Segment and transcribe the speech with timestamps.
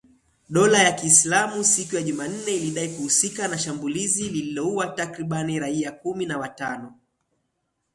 [0.49, 6.37] Dola ya Kiislamu siku ya Jumanne lilidai kuhusika na shambulizi lililoua takribani raia kumi na
[6.37, 6.99] watano.